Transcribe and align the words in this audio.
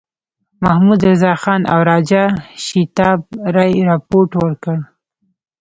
محمدرضاخان 0.63 1.61
او 1.73 1.79
راجا 1.89 2.23
شیتاب 2.65 3.19
رای 3.55 3.71
رپوټ 3.89 4.29
ورکړ. 4.41 4.77